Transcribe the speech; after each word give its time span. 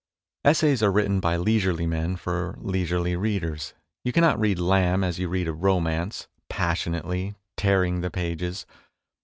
Essays 0.43 0.81
are 0.81 0.91
written 0.91 1.19
by 1.19 1.37
leisurely 1.37 1.85
men 1.85 2.15
for 2.15 2.55
leisurely 2.57 3.15
readers. 3.15 3.75
You 4.03 4.11
cannot 4.11 4.39
read 4.39 4.57
Lamb 4.57 5.03
as 5.03 5.19
you 5.19 5.29
read 5.29 5.47
a 5.47 5.53
romance 5.53 6.27
passionately 6.49 7.35
tear 7.55 7.83
ing 7.83 8.01
the 8.01 8.09
pages. 8.09 8.65